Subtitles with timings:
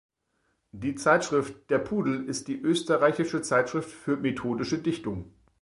[0.71, 5.31] Die Zeitschrift "Der Pudel" ist die österreichische Zeitschrift für methodische Dichtung.